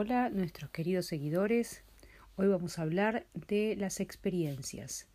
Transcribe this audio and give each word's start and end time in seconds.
Hola 0.00 0.30
nuestros 0.30 0.70
queridos 0.70 1.06
seguidores, 1.06 1.82
hoy 2.36 2.46
vamos 2.46 2.78
a 2.78 2.82
hablar 2.82 3.26
de 3.48 3.74
las 3.74 3.98
experiencias. 3.98 5.08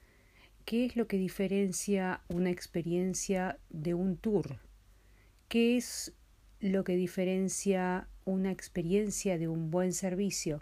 ¿Qué 0.65 0.83
es 0.83 0.97
lo 0.97 1.07
que 1.07 1.15
diferencia 1.15 2.19
una 2.27 2.49
experiencia 2.49 3.59
de 3.69 3.93
un 3.93 4.17
tour? 4.17 4.59
¿Qué 5.47 5.77
es 5.77 6.13
lo 6.59 6.83
que 6.83 6.97
diferencia 6.97 8.09
una 8.25 8.51
experiencia 8.51 9.37
de 9.37 9.47
un 9.47 9.71
buen 9.71 9.93
servicio? 9.93 10.61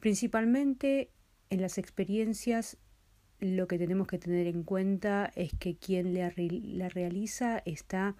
Principalmente 0.00 1.10
en 1.48 1.62
las 1.62 1.78
experiencias 1.78 2.76
lo 3.40 3.68
que 3.68 3.78
tenemos 3.78 4.06
que 4.06 4.18
tener 4.18 4.46
en 4.48 4.64
cuenta 4.64 5.32
es 5.34 5.50
que 5.58 5.76
quien 5.76 6.12
la, 6.12 6.28
realiza 6.90 7.62
está 7.64 8.16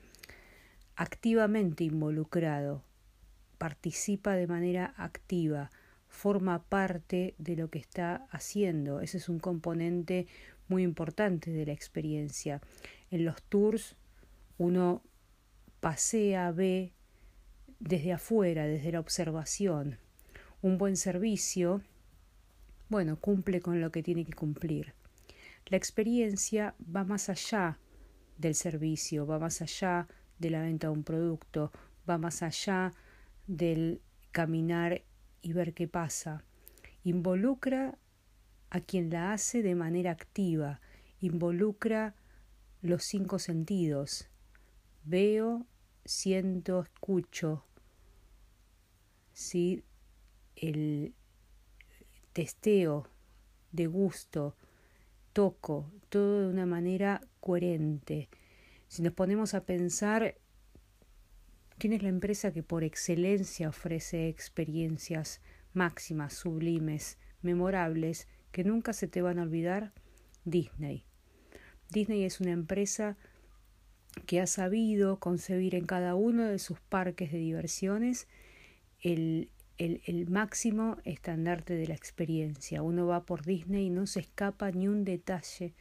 activamente 0.97 1.85
involucrado 1.85 2.88
participa 3.59 4.35
de 4.35 4.47
manera 4.47 4.95
activa, 4.97 5.71
forma 6.09 6.63
parte 6.63 7.35
de 7.39 7.57
lo 7.57 7.69
que 7.69 7.79
está 7.79 8.27
haciendo. 8.31 9.01
Ese 9.01 9.19
es 9.19 9.29
un 9.29 9.39
componente 9.39 10.27
muy 10.69 10.83
importante 10.83 11.51
de 11.51 11.67
la 11.67 11.73
experiencia. 11.73 12.61
En 13.11 13.25
los 13.25 13.43
tours 13.43 13.97
uno 14.57 15.03
pasea, 15.81 16.51
ve 16.53 16.93
desde 17.79 18.13
afuera, 18.13 18.67
desde 18.67 18.93
la 18.93 19.01
observación. 19.01 19.99
Un 20.63 20.79
buen 20.79 20.97
servicio, 20.97 21.83
bueno, 22.89 23.21
cumple 23.21 23.61
con 23.61 23.81
lo 23.81 23.93
que 23.93 24.03
tiene 24.03 24.25
que 24.25 24.33
cumplir. 24.33 24.95
La 25.67 25.77
experiencia 25.77 26.75
va 26.95 27.05
más 27.05 27.29
allá 27.29 27.79
del 28.39 28.55
servicio, 28.55 29.27
va 29.27 29.39
más 29.39 29.63
allá 29.63 30.09
de 30.39 30.51
la 30.51 30.63
venta 30.63 30.89
de 30.89 30.93
un 30.93 31.05
producto, 31.05 31.73
va 32.09 32.19
más 32.19 32.43
allá 32.43 32.93
del 33.49 34.01
caminar 34.31 35.03
y 35.43 35.53
ver 35.53 35.75
qué 35.75 35.89
pasa. 35.89 36.45
Involucra 37.03 37.99
a 38.71 38.81
quien 38.81 39.11
la 39.11 39.33
hace 39.33 39.63
de 39.63 39.75
manera 39.75 40.13
activa, 40.13 40.81
involucra 41.21 42.15
los 42.83 43.03
cinco 43.03 43.41
sentidos. 43.41 44.29
Veo, 45.03 45.67
siento, 46.05 46.83
escucho. 46.83 47.65
¿sí? 49.39 49.85
El 50.57 51.15
testeo, 52.33 53.09
de 53.71 53.87
gusto, 53.87 54.57
toco, 55.33 55.93
todo 56.09 56.41
de 56.41 56.49
una 56.49 56.67
manera 56.67 57.21
coherente. 57.39 58.29
Si 58.89 59.01
nos 59.03 59.13
ponemos 59.13 59.55
a 59.55 59.65
pensar 59.65 60.35
¿Quién 61.79 61.93
es 61.93 62.03
la 62.03 62.09
empresa 62.09 62.53
que 62.53 62.65
por 62.65 62.83
excelencia 62.83 63.69
ofrece 63.69 64.29
experiencias 64.29 65.41
máximas, 65.75 66.35
sublimes, 66.35 67.19
memorables, 67.41 68.27
que 68.51 68.65
nunca 68.65 68.93
se 68.93 69.07
te 69.07 69.23
van 69.23 69.39
a 69.39 69.43
olvidar? 69.43 69.93
Disney. 70.45 71.05
Disney 71.91 72.25
es 72.25 72.41
una 72.41 72.51
empresa 72.51 73.17
que 74.27 74.41
ha 74.41 74.49
sabido 74.49 75.21
concebir 75.21 75.77
en 75.77 75.87
cada 75.87 76.17
uno 76.17 76.45
de 76.45 76.59
sus 76.59 76.81
parques 76.81 77.31
de 77.31 77.39
diversiones 77.39 78.27
el, 79.01 79.49
el, 79.77 80.03
el, 80.07 80.29
máximo 80.29 80.97
estandarte 81.05 81.75
de 81.75 81.87
la 81.87 81.95
experiencia. 81.95 82.83
Uno 82.83 83.07
va 83.07 83.25
por 83.25 83.45
Disney 83.45 83.87
y 83.87 83.91
no 83.91 84.09
se 84.09 84.19
escapa 84.19 84.73
ni 84.73 84.89
un 84.89 85.05
detalle 85.05 85.75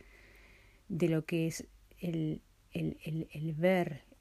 de 0.89 1.09
lo 1.09 1.25
que 1.25 1.47
es 1.47 1.65
el, 1.99 2.41
el, 2.71 2.97
el, 3.03 3.53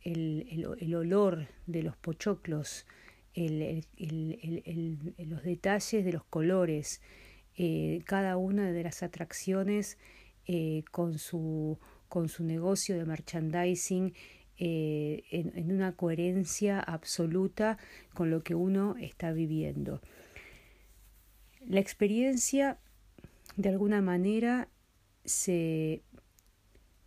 el 0.06 0.46
el, 0.48 0.66
el, 0.78 0.94
olor 0.94 1.48
de 1.66 1.82
los 1.82 1.96
pochoclos, 1.96 2.86
los 3.34 5.42
detalles 5.42 6.04
de 6.04 6.12
los 6.12 6.24
colores, 6.24 7.02
eh, 7.56 8.02
cada 8.04 8.36
una 8.36 8.70
de 8.70 8.84
las 8.84 9.02
atracciones 9.02 9.98
eh, 10.46 10.84
con, 10.92 11.18
su, 11.18 11.78
con 12.08 12.28
su 12.28 12.44
negocio 12.44 12.96
de 12.96 13.04
merchandising 13.04 14.14
eh, 14.58 15.24
en, 15.30 15.52
en, 15.56 15.72
una 15.72 15.96
coherencia 15.96 16.80
absoluta 16.80 17.78
con 18.14 18.30
lo 18.30 18.42
que 18.42 18.54
uno 18.54 18.94
está 18.98 19.32
viviendo. 19.32 20.00
La 21.66 21.80
experiencia, 21.80 22.78
de 23.56 23.70
alguna 23.70 24.00
manera, 24.00 24.68
se 25.24 26.02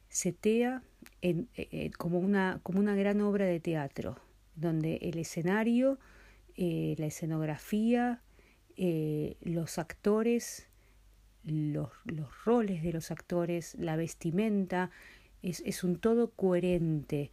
setea 0.09 0.83
eh, 1.21 1.45
eh, 1.55 1.91
como, 1.97 2.19
una, 2.19 2.59
como 2.63 2.79
una 2.79 2.95
gran 2.95 3.19
obra 3.21 3.45
de 3.45 3.59
teatro, 3.59 4.17
donde 4.55 4.99
el 5.01 5.17
escenario, 5.17 5.99
eh, 6.55 6.95
la 6.97 7.07
escenografía, 7.07 8.21
los 9.41 9.77
actores, 9.77 10.69
los, 11.43 11.89
los, 12.05 12.45
roles 12.45 12.81
de 12.81 12.93
los 12.93 13.11
actores, 13.11 13.75
la 13.77 13.97
vestimenta, 13.97 14.89
es, 15.41 15.61
es 15.65 15.83
un 15.83 15.97
todo 15.97 16.31
coherente. 16.31 17.29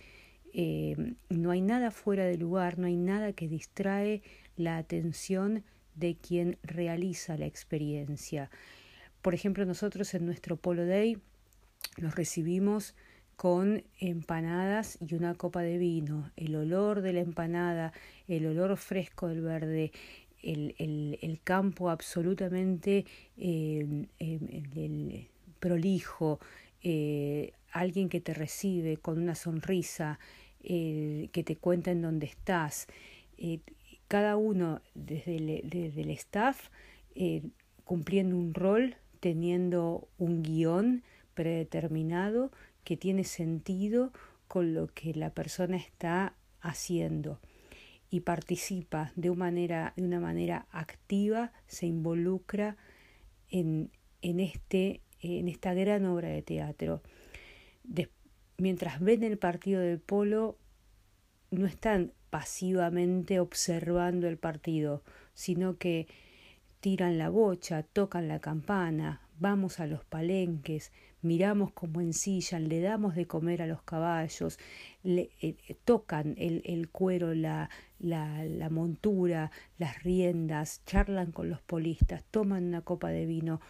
no 1.28 1.50
hay 1.52 1.60
nada 1.60 1.92
fuera 1.92 2.24
de 2.24 2.36
lugar, 2.36 2.80
no 2.80 2.88
hay 2.88 2.96
nada 2.96 3.32
que 3.32 3.46
distrae 3.46 4.22
la 4.56 4.76
atención 4.76 5.62
de 5.94 6.16
quien 6.16 6.58
realiza 6.64 7.36
la 7.36 7.46
experiencia. 7.46 8.50
Por 9.22 9.34
ejemplo, 9.34 9.64
nosotros 9.66 10.14
en 10.14 10.26
nuestro 10.26 10.56
Polo 10.56 10.84
Day 10.84 11.18
los 11.96 12.16
recibimos 12.16 12.96
con 13.36 13.84
empanadas 14.00 14.98
y 15.00 15.14
una 15.14 15.34
copa 15.34 15.60
de 15.60 15.78
vino. 15.78 16.30
El 16.36 16.56
olor 16.56 17.02
de 17.02 17.12
la 17.12 17.20
empanada, 17.20 17.92
el 18.28 18.46
olor 18.46 18.76
fresco 18.76 19.28
del 19.28 19.42
verde, 19.42 19.92
el, 20.42 20.74
el, 20.78 21.18
el 21.22 21.40
campo 21.42 21.90
absolutamente 21.90 23.04
eh, 23.36 24.06
el, 24.18 25.28
prolijo, 25.60 26.40
eh, 26.82 27.52
alguien 27.72 28.08
que 28.08 28.20
te 28.20 28.34
recibe 28.34 28.96
con 28.96 29.20
una 29.20 29.34
sonrisa, 29.34 30.18
eh, 30.62 31.28
que 31.32 31.42
te 31.42 31.56
cuenta 31.56 31.90
en 31.90 32.02
dónde 32.02 32.26
estás. 32.26 32.86
Eh, 33.38 33.60
cada 34.08 34.36
uno 34.36 34.80
desde 34.94 35.36
el, 35.36 35.68
desde 35.68 36.02
el 36.02 36.10
staff 36.10 36.68
cumpliendo 37.84 38.36
un 38.36 38.54
rol, 38.54 38.96
teniendo 39.20 40.06
un 40.18 40.42
guion 40.42 41.02
predeterminado 41.34 42.50
que 42.86 42.96
tiene 42.96 43.24
sentido 43.24 44.12
con 44.46 44.72
lo 44.72 44.86
que 44.86 45.12
la 45.12 45.30
persona 45.30 45.76
está 45.76 46.36
haciendo 46.60 47.40
y 48.10 48.20
participa 48.20 49.10
de 49.16 49.28
una 49.28 49.46
manera, 49.46 49.92
de 49.96 50.04
una 50.04 50.20
manera 50.20 50.68
activa, 50.70 51.52
se 51.66 51.86
involucra 51.86 52.76
en, 53.50 53.90
en, 54.22 54.38
este, 54.38 55.00
en 55.20 55.48
esta 55.48 55.74
gran 55.74 56.06
obra 56.06 56.28
de 56.28 56.42
teatro. 56.42 57.02
mientras 58.56 59.00
ven 59.00 59.24
el 59.24 59.36
partido 59.36 59.80
del 59.80 59.98
polo, 59.98 60.56
no 61.50 61.66
están 61.66 62.12
pasivamente 62.30 63.40
observando 63.40 64.28
el 64.28 64.38
partido, 64.38 65.02
sino 65.34 65.76
que 65.76 66.06
tiran 66.78 67.18
la 67.18 67.30
bocha, 67.30 67.82
tocan 67.82 68.28
la 68.28 68.38
campana, 68.38 69.22
vamos 69.40 69.80
a 69.80 69.88
los 69.88 70.04
palenques, 70.04 70.92
miramos 71.26 71.72
cómo 71.72 72.00
ensillan, 72.00 72.68
le 72.68 72.80
damos 72.80 73.14
de 73.14 73.26
comer 73.26 73.62
a 73.62 73.66
los 73.66 73.82
caballos, 73.82 74.58
le, 75.02 75.30
eh, 75.42 75.56
tocan 75.84 76.34
el, 76.38 76.88
cuero, 76.90 77.34
la, 77.34 77.68
montura, 78.70 79.50
las 79.78 80.02
riendas, 80.02 80.82
charlan 80.86 81.32
con 81.32 81.50
los 81.50 81.60
polistas, 81.60 82.24
toman 82.30 82.64
una 82.64 82.82
copa 82.82 83.10
de 83.10 83.26
vino. 83.26 83.60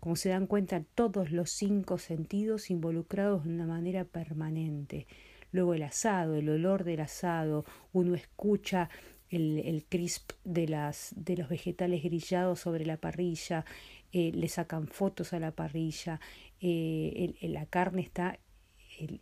Como 0.00 0.16
se 0.16 0.28
dan 0.28 0.46
cuenta, 0.46 0.82
todos 0.94 1.32
los 1.32 1.50
cinco 1.50 1.98
sentidos 1.98 2.70
involucrados 2.70 3.44
de 3.44 3.50
una 3.50 3.66
manera 3.66 4.04
permanente. 4.04 5.06
Luego 5.50 5.74
el 5.74 5.82
asado, 5.82 6.34
el 6.34 6.48
olor 6.48 6.84
del 6.84 7.00
asado, 7.00 7.64
uno 7.92 8.14
escucha 8.14 8.90
el, 9.30 9.84
crisp 9.88 10.32
de 10.44 10.68
los 10.68 11.48
vegetales 11.48 12.02
grillados 12.02 12.60
sobre 12.60 12.86
la 12.86 12.96
parrilla, 12.96 13.64
eh, 14.12 14.32
le 14.32 14.48
sacan 14.48 14.88
fotos 14.88 15.32
a 15.32 15.40
la 15.40 15.52
parrilla, 15.52 16.20
eh, 16.60 17.34
la 17.42 17.66
carne 17.66 18.02
está 18.02 18.38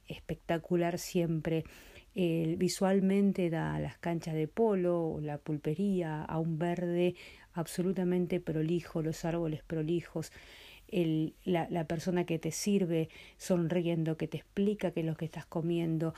espectacular 0.08 0.98
siempre. 0.98 1.64
visualmente 2.14 3.50
da 3.50 3.78
las 3.78 3.98
canchas 3.98 4.34
de 4.34 4.48
polo, 4.48 5.18
la 5.20 5.36
pulpería, 5.36 6.24
a 6.24 6.38
un 6.38 6.58
verde 6.58 7.14
absolutamente 7.52 8.40
prolijo, 8.40 9.02
los 9.02 9.24
árboles 9.24 9.62
prolijos. 9.62 10.32
La, 11.44 11.84
persona 11.86 12.24
que 12.24 12.38
te 12.38 12.52
sirve 12.52 13.08
sonriendo, 13.36 14.16
que 14.16 14.28
te 14.28 14.38
explica 14.38 14.92
qué 14.92 15.00
es 15.00 15.06
lo 15.06 15.16
que 15.16 15.26
estás 15.26 15.44
comiendo. 15.44 16.14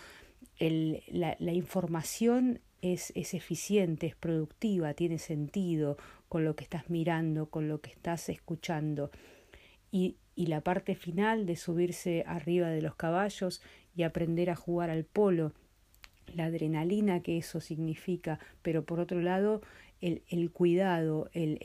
La, 0.60 1.52
información 1.52 2.60
es 2.80 3.10
eficiente, 3.16 4.06
es 4.06 4.14
productiva, 4.14 4.94
tiene 4.94 5.18
sentido 5.18 5.96
con 6.28 6.44
lo 6.44 6.56
que 6.56 6.64
estás 6.64 6.90
mirando, 6.90 7.46
con 7.46 7.68
lo 7.68 7.80
que 7.80 7.90
estás 7.90 8.28
escuchando. 8.28 9.10
Y, 9.90 10.16
y 10.34 10.46
la 10.46 10.60
parte 10.60 10.94
final 10.94 11.46
de 11.46 11.56
subirse 11.56 12.24
arriba 12.26 12.68
de 12.68 12.82
los 12.82 12.94
caballos 12.94 13.62
y 13.96 14.02
aprender 14.02 14.50
a 14.50 14.56
jugar 14.56 14.90
al 14.90 15.04
polo, 15.04 15.52
la 16.34 16.44
adrenalina 16.46 17.20
que 17.22 17.38
eso 17.38 17.60
significa, 17.60 18.38
pero 18.62 18.84
por 18.84 19.00
otro 19.00 19.20
lado 19.20 19.62
el, 20.00 20.50
cuidado, 20.52 21.28
el, 21.32 21.58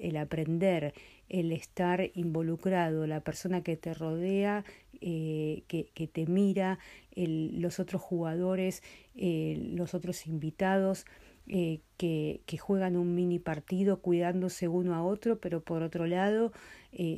el, 0.00 0.16
aprender, 0.16 0.92
el 1.28 1.52
estar 1.52 2.10
involucrado, 2.14 3.06
la 3.06 3.20
persona 3.20 3.62
que 3.62 3.76
te 3.76 3.94
rodea, 3.94 4.64
eh, 5.00 5.62
que, 5.68 5.90
que, 5.94 6.08
te 6.08 6.26
mira, 6.26 6.78
los 7.14 7.78
otros 7.78 8.02
jugadores, 8.02 8.82
eh, 9.14 9.70
los 9.74 9.94
otros 9.94 10.26
invitados, 10.26 11.06
eh, 11.48 11.80
que, 11.96 12.40
juegan 12.58 12.96
un 12.96 13.14
mini 13.14 13.38
partido 13.38 14.00
cuidándose 14.00 14.68
uno 14.68 14.94
a 14.94 15.04
otro, 15.04 15.38
pero 15.38 15.60
por 15.62 15.82
otro 15.82 16.06
lado 16.06 16.52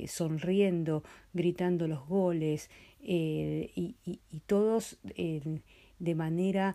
sonriendo, 0.08 1.04
gritando 1.34 1.86
los 1.86 2.04
goles 2.08 2.68
y, 3.00 3.94
y, 4.04 4.20
y, 4.28 4.40
todos 4.46 4.98
de 5.04 6.14
manera 6.16 6.74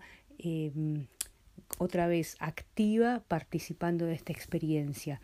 otra 1.78 2.08
vez 2.08 2.38
activa 2.40 3.24
participando 3.28 4.06
de 4.06 4.14
esta 4.14 4.32
experiencia. 4.32 5.20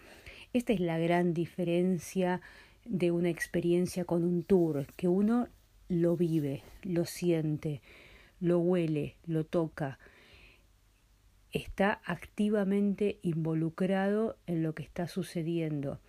Esta 0.51 0.73
es 0.73 0.79
la 0.79 0.97
gran 0.97 1.33
diferencia 1.33 2.41
de 2.85 3.11
una 3.11 3.29
experiencia 3.29 4.05
con 4.05 4.23
un 4.23 4.43
tour, 4.43 4.87
que 4.95 5.07
uno 5.07 5.47
lo 5.89 6.17
vive, 6.17 6.63
lo 6.83 7.05
siente, 7.05 7.81
lo 8.39 8.59
huele, 8.59 9.15
lo 9.27 9.43
toca, 9.43 9.99
está 11.51 12.01
activamente 12.05 13.19
involucrado 13.21 14.37
en 14.45 14.63
lo 14.63 14.75
que 14.75 14.83
está 14.83 15.07
sucediendo, 15.07 15.99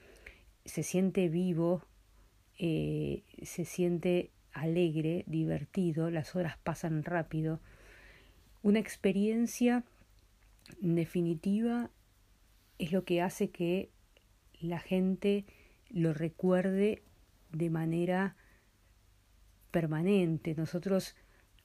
se 0.64 0.82
siente 0.82 1.28
vivo, 1.28 1.84
eh, 2.58 3.22
se 3.42 3.64
siente 3.64 4.30
alegre, 4.52 5.24
divertido, 5.26 6.10
las 6.10 6.36
horas 6.36 6.58
pasan 6.58 7.04
rápido, 7.04 7.60
una 8.62 8.78
experiencia 8.78 9.84
definitiva 10.80 11.90
es 12.78 12.92
lo 12.92 13.04
que 13.04 13.22
hace 13.22 13.50
que 13.50 13.90
la 14.60 14.78
gente 14.78 15.46
lo 15.88 16.12
recuerde 16.12 17.02
de 17.50 17.70
manera 17.70 18.36
permanente. 19.70 20.54
Nosotros 20.54 21.16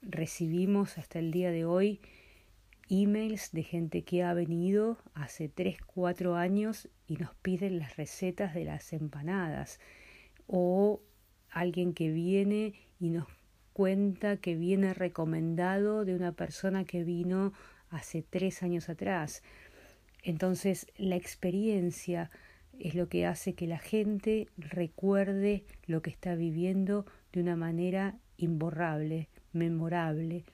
recibimos 0.01 0.97
hasta 0.97 1.19
el 1.19 1.31
día 1.31 1.51
de 1.51 1.65
hoy 1.65 1.99
emails 2.89 3.51
de 3.51 3.63
gente 3.63 4.03
que 4.03 4.23
ha 4.23 4.33
venido 4.33 4.97
hace 5.13 5.49
3, 5.49 5.77
4 5.85 6.35
años 6.35 6.89
y 7.07 7.17
nos 7.17 7.33
piden 7.35 7.79
las 7.79 7.97
recetas 7.97 8.53
de 8.53 8.65
las 8.65 8.93
empanadas 8.93 9.79
o 10.47 11.01
alguien 11.49 11.93
que 11.93 12.11
viene 12.11 12.73
y 12.99 13.09
nos 13.09 13.27
cuenta 13.73 14.37
que 14.37 14.55
viene 14.55 14.93
recomendado 14.93 16.05
de 16.05 16.15
una 16.15 16.31
persona 16.31 16.85
que 16.85 17.03
vino 17.03 17.53
hace 17.89 18.21
tres 18.21 18.63
años 18.63 18.89
atrás. 18.89 19.43
Entonces 20.23 20.87
la 20.97 21.15
experiencia 21.15 22.29
es 22.79 22.95
lo 22.95 23.09
que 23.09 23.25
hace 23.25 23.53
que 23.53 23.67
la 23.67 23.79
gente 23.79 24.47
recuerde 24.57 25.63
lo 25.87 26.01
que 26.01 26.09
está 26.09 26.35
viviendo 26.35 27.05
de 27.31 27.41
una 27.41 27.55
manera 27.55 28.17
imborrable, 28.37 29.29
memorable, 29.53 30.45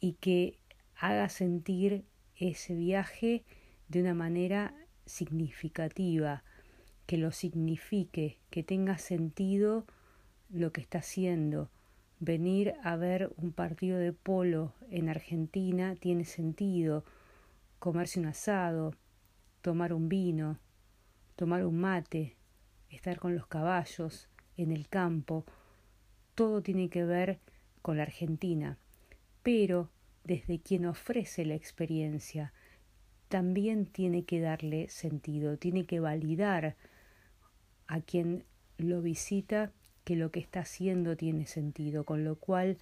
y 0.00 0.12
que 0.14 0.57
haga 0.98 1.28
sentir 1.28 2.04
ese 2.36 2.74
viaje 2.74 3.44
de 3.88 4.00
una 4.00 4.14
manera 4.14 4.74
significativa, 5.06 6.44
que 7.06 7.16
lo 7.16 7.30
signifique, 7.30 8.38
que 8.50 8.62
tenga 8.62 8.98
sentido 8.98 9.86
lo 10.50 10.72
que 10.72 10.80
está 10.80 10.98
haciendo, 10.98 11.70
venir 12.20 12.74
a 12.82 12.96
ver 12.96 13.32
un 13.36 13.52
partido 13.52 13.98
de 13.98 14.12
polo 14.12 14.74
en 14.90 15.08
Argentina 15.08 15.94
tiene 15.94 16.24
sentido, 16.24 17.04
comerse 17.78 18.18
un 18.18 18.26
asado, 18.26 18.94
tomar 19.62 19.92
un 19.92 20.08
vino, 20.08 20.58
tomar 21.36 21.64
un 21.64 21.78
mate, 21.78 22.36
estar 22.90 23.18
con 23.18 23.34
los 23.34 23.46
caballos, 23.46 24.28
en 24.56 24.72
el 24.72 24.88
campo, 24.88 25.44
todo 26.34 26.62
tiene 26.62 26.88
que 26.90 27.04
ver 27.04 27.38
con 27.80 27.96
la 27.96 28.02
Argentina, 28.02 28.76
pero 29.44 29.88
desde 30.28 30.60
quien 30.60 30.84
ofrece 30.84 31.46
la 31.46 31.54
experiencia 31.54 32.52
también 33.28 33.86
tiene 33.86 34.24
que 34.24 34.40
darle 34.40 34.90
sentido, 34.90 35.56
tiene 35.56 35.86
que 35.86 36.00
validar 36.00 36.76
a 37.86 38.02
quien 38.02 38.44
lo 38.76 39.00
visita 39.00 39.72
que 40.04 40.16
lo 40.16 40.30
que 40.30 40.40
está 40.40 40.60
haciendo 40.60 41.16
tiene 41.16 41.46
sentido, 41.46 42.04
con 42.04 42.24
lo 42.24 42.36
cual 42.36 42.76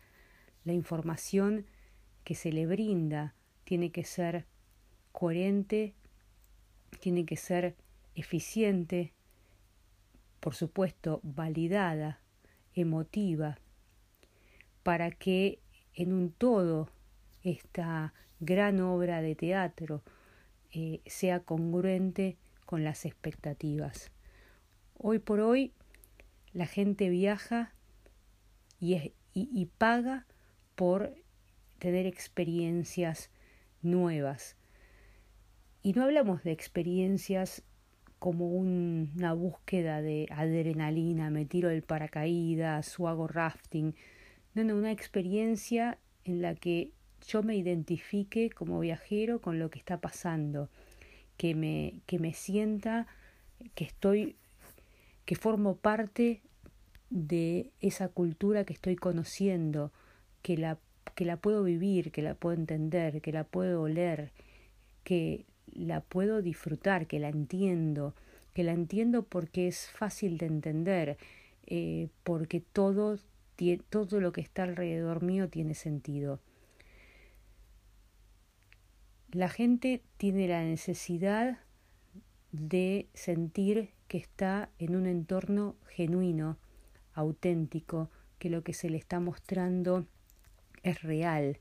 la 0.65 0.73
información 0.73 1.67
que 2.25 2.35
se 2.35 2.51
le 2.51 2.67
brinda 2.67 3.35
tiene 3.63 3.93
que 3.93 4.03
ser 4.03 4.45
coherente, 5.13 5.95
tiene 6.99 7.25
que 7.27 7.37
ser 7.37 7.77
eficiente, 8.17 9.13
por 10.41 10.57
supuesto, 10.57 11.21
validada, 11.23 12.21
emotiva, 12.75 13.59
para 14.83 15.13
que 15.13 15.61
en 15.95 16.13
un 16.13 16.33
todo 16.33 16.89
esta 17.49 18.13
gran 18.41 18.81
obra 18.81 19.23
de 19.23 19.35
teatro 19.35 20.03
eh, 20.73 21.01
sea 21.07 21.41
congruente 21.41 22.37
con 22.67 22.85
las 22.85 23.05
expectativas. 23.07 24.11
Hoy 24.99 25.19
por 25.19 25.41
hoy 25.41 25.73
la 26.53 26.67
gente 26.67 27.09
viaja 27.11 27.73
y, 28.81 29.67
paga 29.79 30.27
por 30.75 31.15
tener 31.79 32.07
experiencias 32.07 33.31
nuevas. 33.83 34.57
Y 35.83 35.93
no 35.93 36.03
hablamos 36.03 36.43
de 36.43 36.53
experiencias 36.53 37.63
como 38.19 38.49
una 38.49 39.35
búsqueda 39.35 40.03
de 40.03 40.27
adrenalina, 40.31 41.31
me 41.31 41.45
tiro 41.45 41.69
del 41.69 41.83
paracaídas 41.83 42.99
o 42.99 43.09
hago 43.09 43.29
rafting. 43.29 43.95
No, 44.55 44.65
no, 44.65 44.75
una 44.77 44.93
experiencia 44.93 45.99
en 46.25 46.43
la 46.43 46.55
que 46.55 46.91
yo 47.27 47.43
me 47.43 47.57
identifique 47.57 48.51
como 48.51 48.81
viajero 48.81 49.41
con 49.41 49.59
lo 49.59 49.71
que 49.71 49.79
está 49.79 50.01
pasando, 50.01 50.69
que 51.37 51.55
me, 51.55 52.01
que 52.07 52.19
me 52.19 52.33
sienta 52.33 53.07
que 53.75 53.85
estoy, 53.85 54.37
que 55.25 55.37
formo 55.37 55.77
parte 55.77 56.41
de 57.11 57.71
esa 57.81 58.09
cultura 58.09 58.65
que 58.65 58.73
estoy 58.73 58.97
conociendo, 58.97 59.93
que 60.43 60.57
la, 60.57 60.79
que 61.15 61.25
la 61.25 61.37
puedo 61.37 61.63
vivir, 61.63 62.13
que 62.13 62.23
la 62.23 62.35
puedo 62.35 62.57
entender, 62.57 63.21
que 63.21 63.33
la 63.33 63.45
puedo 63.45 63.83
oler, 63.83 64.33
que 65.05 65.45
la 65.73 66.01
puedo 66.01 66.43
disfrutar, 66.43 67.07
que 67.07 67.19
la 67.19 67.29
entiendo, 67.29 68.15
que 68.55 68.65
la 68.65 68.73
entiendo 68.73 69.23
porque 69.23 69.69
es 69.69 69.89
fácil 69.91 70.39
de 70.39 70.47
entender, 70.47 71.19
eh, 71.67 72.09
porque 72.23 72.61
todo, 72.61 73.19
todo 73.91 74.21
lo 74.21 74.33
que 74.33 74.41
está 74.41 74.65
alrededor 74.65 75.23
mío 75.23 75.49
tiene 75.49 75.75
sentido. 75.75 76.41
La 79.33 79.49
gente 79.49 80.03
tiene 80.17 80.47
la 80.47 80.63
necesidad 80.63 81.59
de 82.53 83.09
sentir 83.13 83.91
que 84.07 84.19
está 84.19 84.71
en 84.79 84.95
un 84.95 85.07
entorno 85.07 85.77
genuino, 85.89 86.59
auténtico, 87.13 88.11
que 88.39 88.51
lo 88.51 88.63
que 88.63 88.73
se 88.73 88.89
le 88.89 88.99
está 88.99 89.19
mostrando 89.19 90.07
es 90.83 91.03
real, 91.03 91.59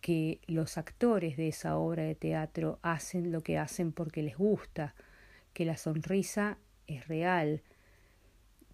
que 0.00 0.40
los 0.46 0.78
actores 0.78 1.36
de 1.36 1.48
esa 1.48 1.76
obra 1.76 2.02
de 2.02 2.14
teatro 2.14 2.78
hacen 2.82 3.30
lo 3.30 3.42
que 3.42 3.58
hacen 3.58 3.92
porque 3.92 4.22
les 4.22 4.36
gusta, 4.36 4.94
que 5.52 5.64
la 5.64 5.76
sonrisa 5.76 6.58
es 6.86 7.06
real, 7.06 7.62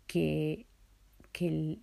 que, 0.07 0.67
que, 1.33 1.79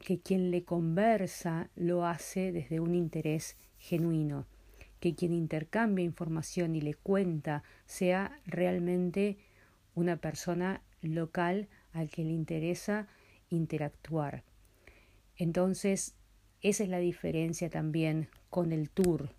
que 0.00 0.18
quien 0.20 0.50
le 0.50 0.64
conversa 0.64 1.70
lo 1.76 2.06
hace 2.06 2.50
desde 2.50 2.80
un 2.80 2.94
interés 2.94 3.56
genuino, 3.78 4.46
que 5.04 5.14
quien 5.14 5.34
intercambia 5.34 6.02
información 6.02 6.74
y 6.74 6.80
le 6.80 6.94
cuenta 6.94 7.62
sea 7.84 8.40
realmente 8.46 9.36
una 9.94 10.16
persona 10.16 10.80
local 11.02 11.68
al 11.92 12.08
que 12.08 12.24
le 12.24 12.30
interesa 12.30 13.06
interactuar. 13.50 14.44
Entonces, 15.36 16.14
esa 16.62 16.84
es 16.84 16.88
la 16.88 17.00
diferencia 17.00 17.68
también 17.68 18.30
con 18.48 18.72
el 18.72 18.88
tour, 18.88 19.34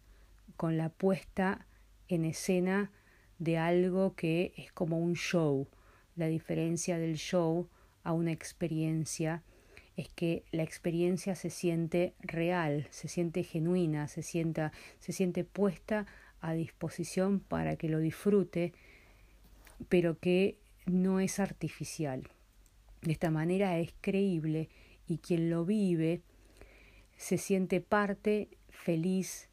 con 0.56 0.78
la 0.78 0.90
puesta 0.90 1.66
en 2.10 2.26
escena 2.26 2.92
de 3.40 3.58
algo 3.58 4.14
que 4.14 4.54
es 4.58 4.72
como 4.72 5.00
un 5.00 5.16
show. 5.16 5.68
La 6.16 6.28
diferencia 6.28 7.00
del 7.00 7.16
show 7.16 7.70
a 8.04 8.14
una 8.14 8.32
experiencia 8.32 9.42
es 9.96 10.10
que 10.10 10.44
la 10.52 10.64
experiencia 10.64 11.36
se 11.36 11.50
siente 11.50 12.14
real, 12.20 12.88
se 12.90 13.08
siente 13.08 13.44
genuina, 13.44 14.08
se, 14.08 14.22
sienta, 14.22 14.72
se 15.00 15.14
siente 15.14 15.44
puesta 15.44 16.06
a 16.42 16.54
disposición 16.54 17.40
para 17.40 17.76
que 17.76 17.90
lo 17.90 18.00
disfrute, 18.00 18.74
pero 19.90 20.20
que 20.20 20.58
no 20.86 21.20
es 21.20 21.40
artificial. 21.40 22.30
De 23.02 23.12
esta 23.12 23.32
manera 23.32 23.80
es 23.80 23.94
creíble 24.02 24.70
y 25.08 25.20
quien 25.20 25.50
lo 25.50 25.66
vive 25.66 26.22
se 27.18 27.38
siente 27.38 27.80
parte, 27.80 28.50
feliz 28.70 29.50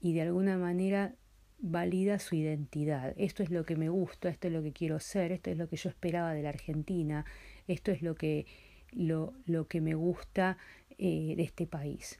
y 0.00 0.14
de 0.14 0.22
alguna 0.22 0.56
manera 0.56 1.14
valida 1.58 2.18
su 2.18 2.34
identidad. 2.34 3.14
Esto 3.16 3.42
es 3.42 3.50
lo 3.50 3.64
que 3.64 3.76
me 3.76 3.88
gusta, 3.88 4.28
esto 4.28 4.48
es 4.48 4.54
lo 4.54 4.62
que 4.62 4.72
quiero 4.72 5.00
ser, 5.00 5.32
esto 5.32 5.50
es 5.50 5.58
lo 5.58 5.68
que 5.68 5.76
yo 5.76 5.88
esperaba 5.90 6.32
de 6.32 6.42
la 6.42 6.50
Argentina, 6.50 7.24
esto 7.66 7.90
es 7.90 8.02
lo 8.02 8.14
que, 8.14 8.46
lo, 8.96 9.34
lo 9.44 9.68
que 9.68 9.80
me 9.80 9.94
gusta 9.94 10.58
eh, 10.98 11.34
de 11.36 11.42
este 11.42 11.66
país. 11.66 12.18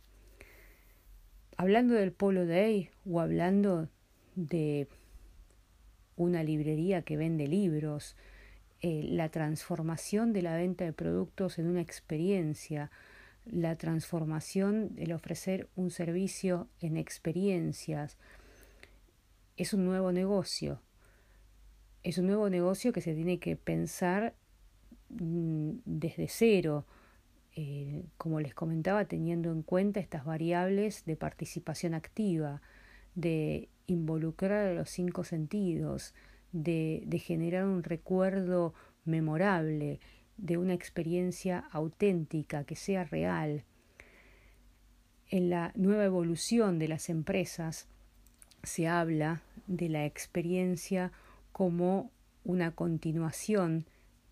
Hablando 1.56 1.94
del 1.94 2.12
Polo 2.12 2.46
Day 2.46 2.90
o 3.10 3.20
hablando 3.20 3.88
de 4.34 4.88
una 6.16 6.42
librería 6.42 7.02
que 7.02 7.16
vende 7.16 7.48
libros, 7.48 8.16
eh, 8.82 9.02
la 9.04 9.30
transformación 9.30 10.34
de 10.34 10.42
la 10.42 10.56
venta 10.56 10.84
de 10.84 10.92
productos 10.92 11.58
en 11.58 11.66
una 11.66 11.80
experiencia, 11.80 12.90
la 13.46 13.76
transformación, 13.76 14.92
el 14.98 15.12
ofrecer 15.12 15.68
un 15.76 15.90
servicio 15.90 16.68
en 16.80 16.98
experiencias, 16.98 18.18
es 19.56 19.72
un 19.72 19.86
nuevo 19.86 20.12
negocio. 20.12 20.82
Es 22.02 22.18
un 22.18 22.26
nuevo 22.26 22.50
negocio 22.50 22.92
que 22.92 23.00
se 23.00 23.14
tiene 23.14 23.38
que 23.38 23.56
pensar 23.56 24.34
desde 25.08 26.28
cero, 26.28 26.84
eh, 27.54 28.04
como 28.18 28.40
les 28.40 28.54
comentaba, 28.54 29.04
teniendo 29.06 29.50
en 29.50 29.62
cuenta 29.62 30.00
estas 30.00 30.24
variables 30.24 31.04
de 31.04 31.16
participación 31.16 31.94
activa, 31.94 32.60
de 33.14 33.68
involucrar 33.86 34.66
a 34.68 34.74
los 34.74 34.90
cinco 34.90 35.24
sentidos, 35.24 36.14
de, 36.52 37.02
de 37.06 37.18
generar 37.18 37.64
un 37.64 37.82
recuerdo 37.82 38.74
memorable, 39.04 40.00
de 40.36 40.58
una 40.58 40.74
experiencia 40.74 41.64
auténtica, 41.70 42.64
que 42.64 42.76
sea 42.76 43.04
real. 43.04 43.64
En 45.28 45.50
la 45.50 45.72
nueva 45.74 46.04
evolución 46.04 46.78
de 46.78 46.88
las 46.88 47.08
empresas 47.08 47.88
se 48.62 48.86
habla 48.86 49.42
de 49.66 49.88
la 49.88 50.04
experiencia 50.04 51.12
como 51.52 52.10
una 52.44 52.72
continuación 52.72 53.86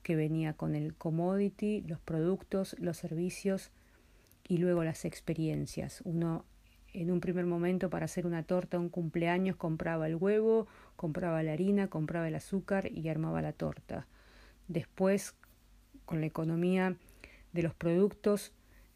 que 0.04 0.14
venía 0.14 0.52
con 0.52 0.76
el 0.76 0.94
commodity, 0.94 1.80
los 1.88 1.98
productos, 1.98 2.76
los 2.78 2.98
servicios 2.98 3.72
y 4.46 4.58
luego 4.58 4.84
las 4.84 5.04
experiencias. 5.04 6.02
Uno 6.04 6.44
en 6.92 7.10
un 7.10 7.20
primer 7.20 7.46
momento 7.46 7.90
para 7.90 8.04
hacer 8.04 8.26
una 8.26 8.44
torta, 8.44 8.78
un 8.78 8.90
cumpleaños, 8.90 9.56
compraba 9.56 10.06
el 10.06 10.14
huevo, 10.14 10.68
compraba 10.94 11.42
la 11.42 11.54
harina, 11.54 11.88
compraba 11.88 12.28
el 12.28 12.36
azúcar 12.36 12.92
y 12.92 13.08
armaba 13.08 13.42
la 13.42 13.52
torta. 13.52 14.06
Después, 14.68 15.34
con 16.04 16.20
la 16.20 16.26
economía 16.26 16.96
de 17.52 17.62
los 17.62 17.74
productos, 17.74 18.52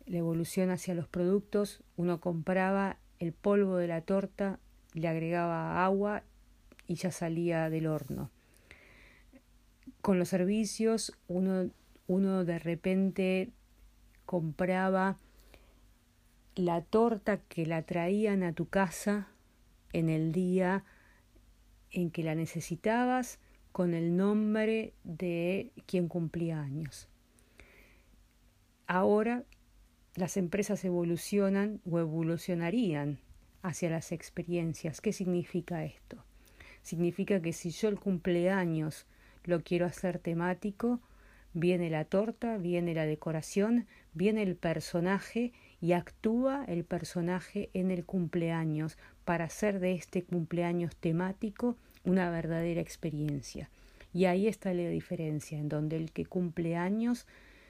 la 0.06 0.18
evolución 0.18 0.70
hacia 0.70 0.94
los 0.94 1.08
productos, 1.08 1.82
uno 1.96 2.20
compraba 2.20 2.98
el 3.18 3.32
polvo 3.32 3.78
de 3.78 3.88
la 3.88 4.02
torta, 4.02 4.60
le 4.92 5.08
agregaba 5.08 5.84
agua 5.84 6.22
y 6.86 6.96
ya 6.96 7.10
salía 7.10 7.70
del 7.70 7.86
horno. 7.86 8.30
Con 10.08 10.18
los 10.18 10.30
servicios, 10.30 11.12
uno, 11.26 11.68
uno 12.06 12.46
de 12.46 12.58
repente 12.58 13.50
compraba 14.24 15.18
la 16.56 16.80
torta 16.80 17.42
que 17.42 17.66
la 17.66 17.82
traían 17.82 18.42
a 18.42 18.54
tu 18.54 18.70
casa 18.70 19.28
en 19.92 20.08
el 20.08 20.32
día 20.32 20.82
en 21.90 22.10
que 22.10 22.22
la 22.22 22.34
necesitabas 22.34 23.38
con 23.70 23.92
el 23.92 24.16
nombre 24.16 24.94
de 25.04 25.72
quien 25.84 26.08
cumplía 26.08 26.58
años. 26.58 27.06
Ahora 28.86 29.44
las 30.14 30.38
empresas 30.38 30.86
evolucionan 30.86 31.82
o 31.84 31.98
evolucionarían 31.98 33.18
hacia 33.60 33.90
las 33.90 34.12
experiencias. 34.12 35.02
¿Qué 35.02 35.12
significa 35.12 35.84
esto? 35.84 36.24
Significa 36.80 37.42
que 37.42 37.52
si 37.52 37.72
yo 37.72 37.90
el 37.90 38.00
cumpleaños 38.00 39.06
lo 39.48 39.62
quiero 39.62 39.86
hacer 39.86 40.18
temático, 40.18 41.00
viene 41.54 41.88
la 41.88 42.04
torta, 42.04 42.58
viene 42.58 42.94
la 42.94 43.06
decoración, 43.06 43.86
viene 44.12 44.42
el 44.42 44.56
personaje 44.56 45.52
y 45.80 45.92
actúa 45.92 46.64
el 46.68 46.84
personaje 46.84 47.70
en 47.72 47.90
el 47.90 48.04
cumpleaños 48.04 48.98
para 49.24 49.46
hacer 49.46 49.80
de 49.80 49.92
este 49.94 50.22
cumpleaños 50.22 50.94
temático 50.96 51.76
una 52.04 52.30
verdadera 52.30 52.82
experiencia. 52.82 53.70
Y 54.12 54.26
ahí 54.26 54.46
está 54.46 54.74
la 54.74 54.88
diferencia, 54.88 55.58
en 55.58 55.70
donde 55.70 55.96
el 55.96 56.12
que 56.12 56.26
cumple 56.26 56.76
años 56.76 57.26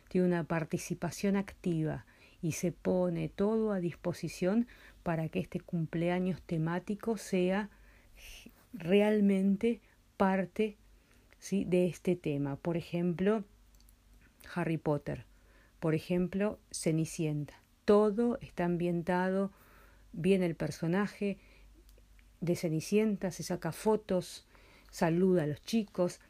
tiene 0.08 0.26
una 0.26 0.44
participación 0.44 1.37
activa 1.37 2.06
y 2.42 2.52
se 2.52 2.73
pone 2.73 3.28
todo 3.28 3.73
a 3.73 3.78
disposición 3.78 4.66
para 5.04 5.28
que 5.28 5.38
este 5.38 5.61
cumpleaños 5.61 6.42
temático 6.42 7.16
sea 7.16 7.70
realmente 8.73 9.80
parte 10.16 10.76
¿sí? 11.38 11.64
de 11.64 11.87
este 11.87 12.16
tema. 12.16 12.57
Por 12.57 12.76
ejemplo, 12.76 13.45
Harry 14.54 14.78
Potter. 14.78 15.25
Por 15.80 15.95
ejemplo, 15.95 16.59
Cenicienta. 16.73 17.54
Todo 17.85 18.38
está 18.40 18.64
ambientado, 18.64 19.52
viene 20.12 20.47
el 20.47 20.57
personaje 20.57 21.38
de 22.40 22.57
Cenicienta, 22.57 23.30
se 23.30 23.42
saca 23.42 23.73
fotos, 23.73 24.47
saluda 24.90 25.45
a 25.45 25.47
los 25.47 25.62
chicos. 25.62 26.21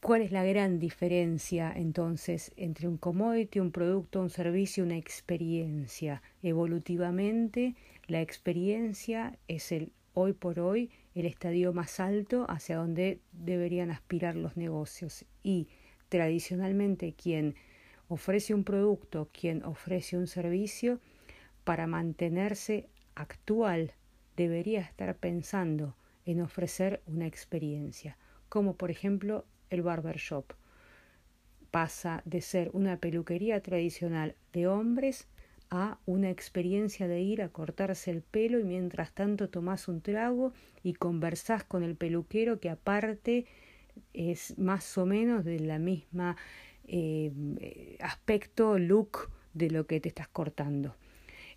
¿Cuál 0.00 0.22
es 0.22 0.32
la 0.32 0.44
gran 0.44 0.78
diferencia 0.78 1.72
entonces 1.74 2.52
entre 2.56 2.86
un 2.86 2.96
commodity, 2.96 3.60
un 3.60 3.72
producto, 3.72 4.20
un 4.20 4.30
servicio, 4.30 4.84
una 4.84 4.96
experiencia? 4.96 6.22
Evolutivamente, 6.42 7.74
la 8.06 8.20
experiencia 8.20 9.38
es 9.48 9.72
el 9.72 9.92
hoy 10.14 10.32
por 10.32 10.60
hoy 10.60 10.90
el 11.16 11.24
estadio 11.24 11.72
más 11.72 11.98
alto 11.98 12.44
hacia 12.48 12.76
donde 12.76 13.20
deberían 13.32 13.90
aspirar 13.90 14.36
los 14.36 14.56
negocios 14.58 15.24
y 15.42 15.66
tradicionalmente 16.10 17.14
quien 17.14 17.54
ofrece 18.08 18.52
un 18.52 18.64
producto, 18.64 19.30
quien 19.32 19.64
ofrece 19.64 20.18
un 20.18 20.26
servicio, 20.26 21.00
para 21.64 21.86
mantenerse 21.86 22.90
actual 23.14 23.94
debería 24.36 24.82
estar 24.82 25.16
pensando 25.16 25.96
en 26.26 26.42
ofrecer 26.42 27.02
una 27.06 27.26
experiencia, 27.26 28.18
como 28.50 28.74
por 28.76 28.90
ejemplo 28.90 29.46
el 29.70 29.80
barbershop. 29.80 30.52
Pasa 31.70 32.20
de 32.26 32.42
ser 32.42 32.70
una 32.74 32.98
peluquería 32.98 33.62
tradicional 33.62 34.36
de 34.52 34.68
hombres 34.68 35.26
a 35.70 35.98
una 36.06 36.30
experiencia 36.30 37.08
de 37.08 37.20
ir 37.20 37.42
a 37.42 37.48
cortarse 37.48 38.10
el 38.10 38.22
pelo 38.22 38.58
y 38.58 38.64
mientras 38.64 39.12
tanto 39.12 39.48
tomás 39.48 39.88
un 39.88 40.00
trago 40.00 40.52
y 40.82 40.94
conversás 40.94 41.64
con 41.64 41.82
el 41.82 41.96
peluquero 41.96 42.60
que 42.60 42.70
aparte 42.70 43.46
es 44.12 44.58
más 44.58 44.96
o 44.98 45.06
menos 45.06 45.44
de 45.44 45.60
la 45.60 45.78
misma 45.78 46.36
eh, 46.86 47.96
aspecto, 48.00 48.78
look 48.78 49.30
de 49.54 49.70
lo 49.70 49.86
que 49.86 50.00
te 50.00 50.08
estás 50.08 50.28
cortando. 50.28 50.94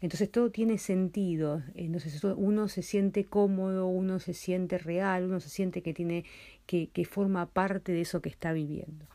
Entonces 0.02 0.32
todo 0.32 0.50
tiene 0.50 0.78
sentido, 0.78 1.62
entonces 1.76 2.24
uno 2.24 2.70
se 2.70 2.84
siente 2.84 3.26
cómodo, 3.26 3.88
uno 3.88 4.20
se 4.20 4.34
siente 4.34 4.78
real, 4.78 5.26
uno 5.26 5.42
se 5.42 5.50
siente 5.50 5.82
que 5.82 5.94
tiene 5.94 6.24
que, 6.66 6.88
que 6.88 7.04
forma 7.04 7.48
parte 7.48 7.92
de 7.92 8.02
eso 8.02 8.22
que 8.22 8.30
está 8.30 8.54
viviendo. 8.54 9.06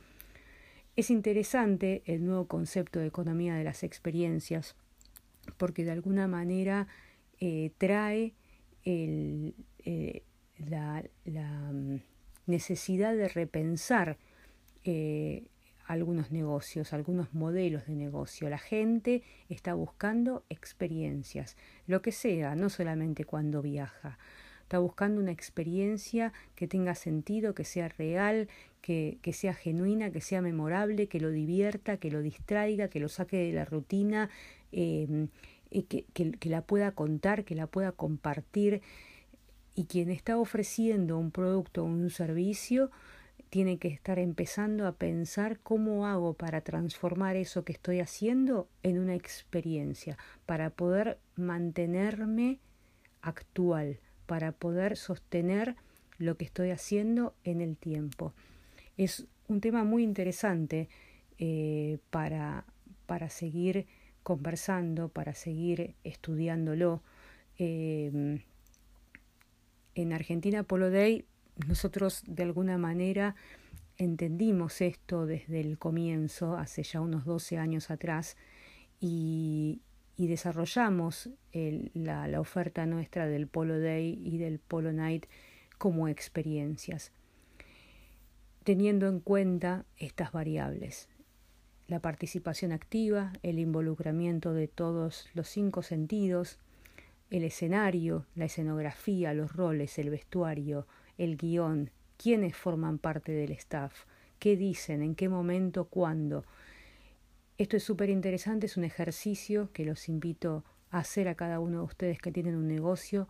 Es 0.95 1.11
interesante 1.11 2.03
el 2.05 2.25
nuevo 2.25 2.47
concepto 2.47 3.01
de 3.01 3.07
economía 3.07 3.55
de 3.55 3.65
las 3.65 3.83
experiencias, 3.83 4.77
porque 5.57 5.85
de 5.85 5.93
alguna 5.93 6.29
manera 6.29 6.87
eh, 7.41 7.73
trae 7.79 8.35
eh, 8.85 9.53
la, 10.59 11.05
la, 11.25 11.73
mm, 11.73 12.01
necesidad 12.47 13.15
de 13.15 13.29
repensar 13.29 14.19
eh, 14.85 15.45
algunos 15.87 16.31
negocios, 16.31 16.93
algunos 16.93 17.33
modelos 17.35 17.87
de 17.87 17.95
negocio. 17.95 18.49
La 18.49 18.59
gente 18.59 19.23
está 19.49 19.75
buscando 19.75 20.45
experiencias, 20.49 21.57
lo 21.87 22.03
que 22.03 22.13
sea, 22.13 22.55
no 22.55 22.71
solamente 22.71 23.25
cuando 23.25 23.63
viaja. 23.63 24.19
Está 24.63 24.79
buscando 24.79 25.21
una 25.21 25.31
experiencia 25.31 26.33
que 26.55 26.67
tenga 26.67 26.95
sentido, 26.95 27.55
que 27.55 27.65
sea 27.65 27.89
real, 27.89 28.49
que, 28.81 29.19
que 29.21 29.35
sea 29.35 29.53
genuina, 29.53 30.11
que 30.11 30.23
sea 30.23 30.41
memorable, 30.41 31.07
que 31.07 31.21
lo 31.21 31.31
divierta, 31.31 31.99
que 31.99 32.11
lo 32.11 32.23
distraiga, 32.23 32.89
que 32.89 33.01
lo 33.01 33.11
saque 33.11 33.37
de 33.37 33.53
la 33.53 33.67
rutina, 33.67 34.31
que, 34.75 36.05
que 36.13 36.49
la 36.49 36.63
pueda 36.63 36.93
contar, 36.93 37.45
que 37.45 37.55
la 37.55 37.67
pueda 37.67 37.93
compartir. 37.93 38.83
Y 39.75 39.87
quien 39.87 40.11
está 40.11 40.39
ofreciendo 40.39 41.19
un 41.19 41.31
producto 41.31 41.83
o 41.83 41.87
un 41.87 42.11
servicio, 42.11 42.91
tiene 43.55 43.79
que 43.79 43.87
estar 43.87 44.19
empezando 44.19 44.85
a 44.85 44.97
pensar 44.97 45.61
cómo 45.61 46.09
hago 46.09 46.35
para 46.35 46.63
transformar 46.63 47.37
eso 47.37 47.65
que 47.65 47.73
estoy 47.73 48.01
haciendo 48.01 48.69
en 48.83 48.99
una 48.99 49.15
experiencia, 49.15 50.19
para 50.45 50.71
poder 50.71 51.19
mantenerme 51.37 52.59
actual, 53.23 54.01
para 54.27 54.51
poder 54.51 54.97
sostener 54.97 55.77
lo 56.19 56.37
que 56.37 56.45
estoy 56.45 56.71
haciendo 56.71 57.35
en 57.45 57.61
el 57.61 57.77
tiempo. 57.77 58.33
Es 58.97 59.27
un 59.47 59.61
tema 59.61 59.85
muy 59.85 60.03
interesante 60.03 60.89
eh, 61.39 61.99
para, 62.11 62.65
para 63.07 63.29
seguir 63.29 63.87
conversando, 64.25 65.09
para 65.09 65.35
seguir 65.35 65.95
estudiándolo. 66.03 67.03
Eh, 67.57 68.43
en 69.95 70.13
Argentina 70.13 70.65
Polo 70.65 70.91
Day 70.91 71.25
nosotros 71.69 72.23
de 72.27 72.43
alguna 72.43 72.79
manera 72.79 73.37
entendimos 73.97 74.81
esto 74.81 75.25
desde 75.27 75.61
el 75.61 75.79
comienzo, 75.79 76.57
hace 76.57 76.83
ya 76.83 77.01
unos 77.01 77.25
12 77.25 77.59
años 77.59 77.91
atrás, 77.91 78.37
y, 79.01 79.81
desarrollamos 80.17 81.31
la, 81.53 82.27
la 82.29 82.41
oferta 82.41 82.87
nuestra 82.87 83.27
del 83.27 83.47
Polo 83.47 83.79
Day 83.79 84.21
y 84.25 84.39
del 84.39 84.59
Polo 84.59 84.93
Night 84.93 85.27
como 85.79 86.09
experiencias, 86.09 87.13
teniendo 88.65 89.09
en 89.09 89.21
cuenta 89.21 89.85
estas 89.97 90.33
variables. 90.33 91.09
La 91.87 92.01
participación 92.01 92.73
activa, 92.73 93.35
el 93.43 93.59
involucramiento 93.59 94.55
de 94.55 94.69
todos 94.69 95.29
los 95.35 95.49
cinco 95.49 95.83
sentidos, 95.83 96.59
el 97.31 97.45
escenario, 97.45 98.25
la 98.35 98.47
escenografía, 98.47 99.35
los 99.35 99.53
roles, 99.53 99.99
el 99.99 100.09
vestuario, 100.09 100.87
el 101.19 101.37
guion, 101.37 101.91
quiénes 102.17 102.57
forman 102.57 102.99
parte 102.99 103.33
del 103.33 103.53
staff, 103.53 104.07
qué 104.39 104.57
dicen, 104.57 105.03
en 105.03 105.15
qué 105.15 105.29
momento, 105.29 105.85
cuándo. 105.85 106.45
Esto 107.59 107.77
es 107.77 107.85
súper 107.85 108.09
interesante, 108.09 108.65
es 108.65 108.79
un 108.79 108.85
ejercicio 108.85 109.71
que 109.73 109.85
los 109.85 110.09
invito 110.09 110.65
a 110.91 111.01
hacer 111.01 111.29
a 111.29 111.35
cada 111.35 111.61
uno 111.61 111.79
de 111.79 111.85
ustedes 111.85 112.19
que 112.19 112.33
tienen 112.33 112.57
un 112.57 112.67
negocio, 112.67 113.29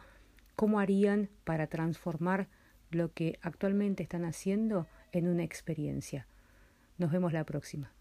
cómo 0.55 0.79
harían 0.79 1.29
para 1.43 1.67
transformar 1.67 2.49
lo 2.93 3.13
que 3.13 3.39
actualmente 3.43 4.05
están 4.05 4.25
haciendo 4.25 4.87
en 5.11 5.27
una 5.27 5.43
experiencia. 5.43 6.29
Nos 6.99 7.11
vemos 7.11 7.33
la 7.33 7.45
próxima. 7.45 7.93